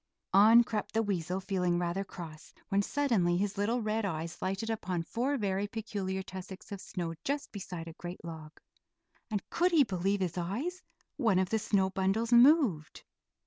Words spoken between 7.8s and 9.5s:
a great log; and